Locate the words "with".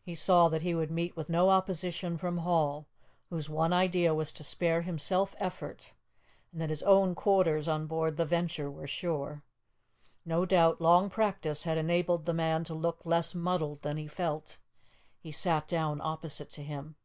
1.18-1.28